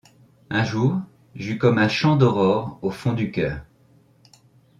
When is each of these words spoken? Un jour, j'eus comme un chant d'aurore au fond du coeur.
Un 0.49 0.63
jour, 0.63 0.99
j'eus 1.35 1.59
comme 1.59 1.77
un 1.77 1.87
chant 1.87 2.15
d'aurore 2.15 2.79
au 2.81 2.89
fond 2.89 3.13
du 3.13 3.31
coeur. 3.31 3.59